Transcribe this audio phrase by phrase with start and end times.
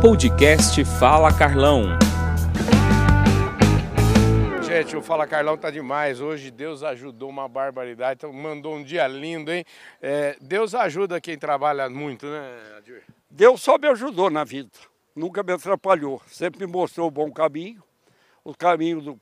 [0.00, 1.84] Podcast Fala Carlão.
[4.62, 6.22] Gente, o Fala Carlão tá demais.
[6.22, 8.14] Hoje Deus ajudou uma barbaridade.
[8.14, 9.62] Então, mandou um dia lindo, hein?
[10.00, 13.02] É, Deus ajuda quem trabalha muito, né, Adir?
[13.30, 14.70] Deus só me ajudou na vida.
[15.14, 16.22] Nunca me atrapalhou.
[16.26, 17.82] Sempre me mostrou o bom caminho.
[18.42, 19.20] O caminho do.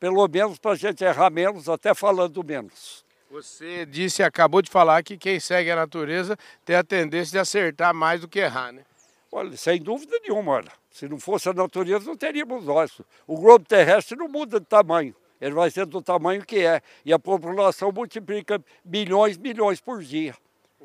[0.00, 3.04] Pelo menos para a gente errar menos, até falando menos.
[3.30, 7.94] Você disse, acabou de falar que quem segue a natureza tem a tendência de acertar
[7.94, 8.82] mais do que errar, né?
[9.34, 10.72] Olha, sem dúvida nenhuma, olha.
[10.90, 13.00] Se não fosse a natureza, não teríamos nós.
[13.26, 15.16] O globo terrestre não muda de tamanho.
[15.40, 16.82] Ele vai ser do tamanho que é.
[17.02, 20.36] E a população multiplica milhões, milhões por dia.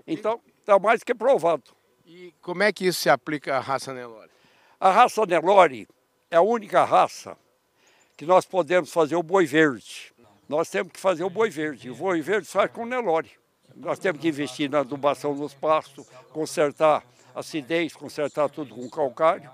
[0.07, 1.75] Então, está mais que provado.
[2.05, 4.31] E como é que isso se aplica à raça Nelore?
[4.79, 5.85] A raça Nelore
[6.31, 7.37] é a única raça
[8.15, 10.13] que nós podemos fazer o boi verde.
[10.47, 11.89] Nós temos que fazer o boi verde.
[11.89, 13.29] O boi verde faz com Nelore.
[13.75, 17.03] Nós temos que investir na adubação dos pastos, consertar
[17.39, 19.49] acidez, consertar tudo com calcário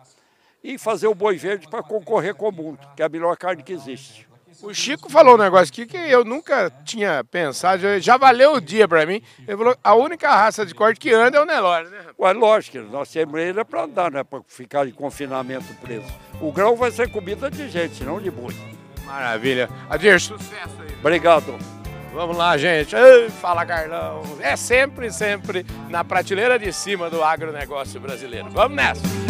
[0.63, 3.61] e fazer o boi verde para concorrer com o mundo, que é a melhor carne
[3.61, 4.27] que existe.
[4.61, 8.87] O Chico falou um negócio aqui que eu nunca tinha pensado, já valeu o dia
[8.87, 9.21] para mim.
[9.39, 12.05] Ele falou a única raça de corte que anda é o Nelore, né?
[12.17, 16.07] Ué, lógico, nós temos ele é para andar, não é para ficar em confinamento preso.
[16.39, 18.55] O grão vai ser comida de gente, não de boi.
[19.05, 19.69] Maravilha.
[19.89, 20.95] Adir, sucesso aí.
[20.99, 21.82] Obrigado.
[22.13, 22.95] Vamos lá, gente.
[22.95, 24.21] Ei, fala, Carlão.
[24.39, 28.49] É sempre, sempre na prateleira de cima do agronegócio brasileiro.
[28.51, 29.22] Vamos nessa.